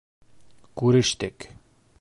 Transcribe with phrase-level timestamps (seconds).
[0.81, 1.49] Күрештек.